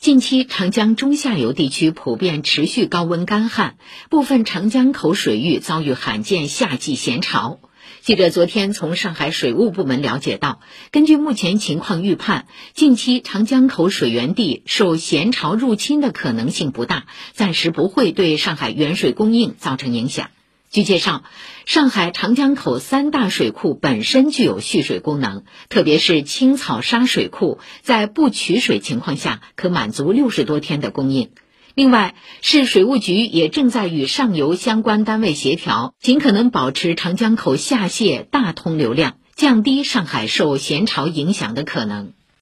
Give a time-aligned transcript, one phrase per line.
[0.00, 3.74] 近期长江中下游地区普遍持续高温干旱，
[4.08, 7.60] 部分长江口水域遭遇罕见夏季咸潮。
[8.00, 17.04] 记者昨天从上海水务部门了解到，根据目前情况预判，近期长江口水源地受咸潮入侵的可能性不大，
[17.34, 20.30] 暂时不会对上海原水供应造成影响。
[20.70, 21.24] 据介绍，
[21.66, 31.30] 上海长江口三大水库本身具有蓄水功能，特别是青草沙水库，在不取水情况下可满足六十多天的供应。
[31.74, 42.12] 另外，市水务局也正在与上游相关单位协调，尽可能保持长江口下泄大通流量，降低上海受咸潮影响的可能。